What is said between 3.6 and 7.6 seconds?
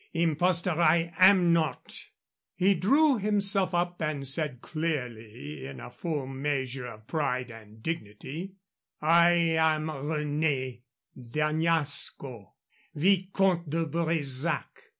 up and said, clearly, in a full measure of pride